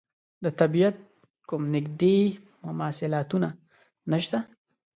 د 0.43 0.45
طبعیت 0.59 0.95
کوم 1.49 1.61
نږدې 1.73 2.17
مماثلاتونه 2.67 3.49
نشته. 4.11 4.37